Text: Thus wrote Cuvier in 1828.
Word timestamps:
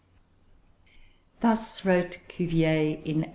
Thus 1.41 1.85
wrote 1.85 2.17
Cuvier 2.27 2.81
in 3.05 3.21
1828. 3.27 3.29